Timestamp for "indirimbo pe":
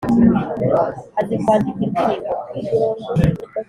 2.57-3.23